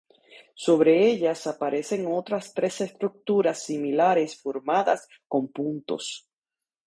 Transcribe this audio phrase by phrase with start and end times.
[0.55, 6.27] Sobre ellas aparecen otras tres estructuras similares formadas con puntos.